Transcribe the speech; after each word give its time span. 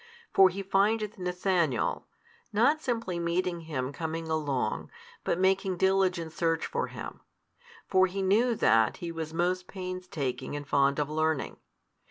For 0.33 0.49
he 0.49 0.63
findeth 0.63 1.19
Nathanael, 1.19 2.07
not 2.51 2.81
simply 2.81 3.19
meeting 3.19 3.59
him 3.69 3.93
coming 3.93 4.29
along, 4.29 4.89
but 5.23 5.37
making 5.37 5.77
diligent 5.77 6.31
search 6.33 6.65
for 6.65 6.87
him. 6.87 7.19
For 7.87 8.07
he 8.07 8.23
knew 8.23 8.55
that 8.55 8.97
he 8.97 9.11
was 9.11 9.31
most 9.31 9.67
painstaking 9.67 10.55
and 10.55 10.67
fond 10.67 10.97
of 10.97 11.07
learning. 11.07 11.57